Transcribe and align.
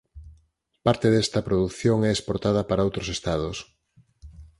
Parte 0.85 1.07
desta 1.13 1.45
produción 1.47 1.97
é 2.07 2.11
exportada 2.13 2.61
para 2.69 2.85
outros 2.87 3.07
estados. 3.15 3.57